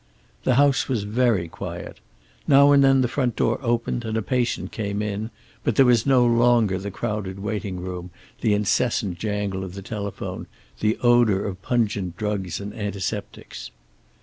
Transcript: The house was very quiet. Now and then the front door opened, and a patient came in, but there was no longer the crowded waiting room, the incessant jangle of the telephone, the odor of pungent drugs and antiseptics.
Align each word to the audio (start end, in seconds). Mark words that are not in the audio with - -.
The 0.45 0.55
house 0.55 0.89
was 0.89 1.03
very 1.03 1.47
quiet. 1.47 1.99
Now 2.47 2.71
and 2.71 2.83
then 2.83 3.01
the 3.01 3.07
front 3.07 3.35
door 3.35 3.59
opened, 3.61 4.03
and 4.03 4.17
a 4.17 4.23
patient 4.23 4.71
came 4.71 4.99
in, 4.99 5.29
but 5.63 5.75
there 5.75 5.85
was 5.85 6.07
no 6.07 6.25
longer 6.25 6.79
the 6.79 6.89
crowded 6.89 7.37
waiting 7.37 7.79
room, 7.79 8.09
the 8.39 8.55
incessant 8.55 9.19
jangle 9.19 9.63
of 9.63 9.75
the 9.75 9.83
telephone, 9.83 10.47
the 10.79 10.97
odor 11.03 11.45
of 11.45 11.61
pungent 11.61 12.17
drugs 12.17 12.59
and 12.59 12.73
antiseptics. 12.73 13.69